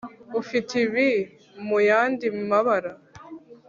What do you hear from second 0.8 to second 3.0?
ibi muyandi mabara